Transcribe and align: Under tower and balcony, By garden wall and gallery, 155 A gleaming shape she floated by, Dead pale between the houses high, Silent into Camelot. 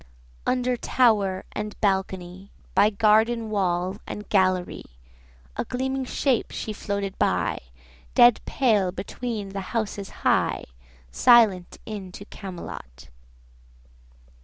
Under 0.47 0.75
tower 0.77 1.45
and 1.51 1.79
balcony, 1.79 2.51
By 2.73 2.89
garden 2.89 3.51
wall 3.51 3.97
and 4.07 4.27
gallery, 4.29 4.83
155 5.57 5.57
A 5.57 5.65
gleaming 5.65 6.05
shape 6.05 6.49
she 6.49 6.73
floated 6.73 7.19
by, 7.19 7.59
Dead 8.15 8.41
pale 8.45 8.91
between 8.91 9.49
the 9.49 9.61
houses 9.77 10.09
high, 10.25 10.63
Silent 11.11 11.77
into 11.85 12.25
Camelot. 12.25 13.09